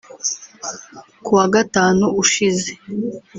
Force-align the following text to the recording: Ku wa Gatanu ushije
Ku 1.23 1.31
wa 1.37 1.45
Gatanu 1.53 2.05
ushije 2.21 2.71